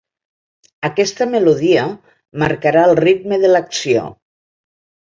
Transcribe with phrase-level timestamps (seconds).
[0.89, 1.85] Aquesta melodia
[2.47, 4.11] marcarà el ritme de l’acció.